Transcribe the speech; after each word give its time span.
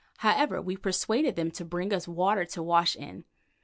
However, 0.17 0.59
we 0.63 0.77
persuaded 0.77 1.35
them 1.35 1.51
to 1.51 1.63
bring 1.63 1.93
us 1.93 2.07
water 2.07 2.43
to 2.43 2.63
wash 2.63 2.95
in. 2.95 3.23